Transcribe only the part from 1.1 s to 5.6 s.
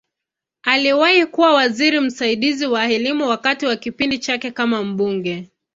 kuwa waziri msaidizi wa Elimu wakati wa kipindi chake kama mbunge.